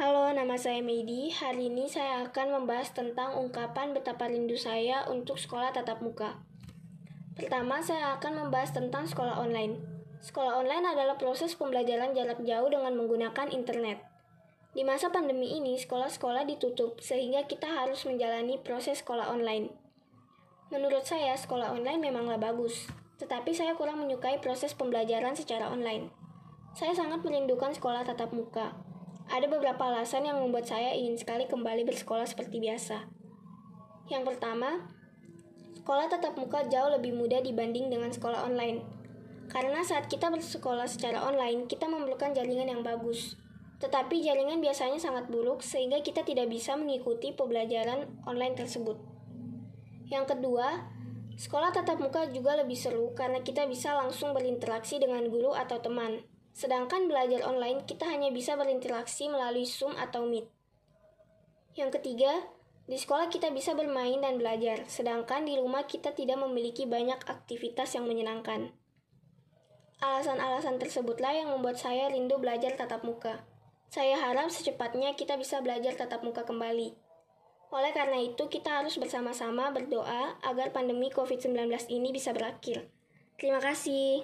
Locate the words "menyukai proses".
24.00-24.72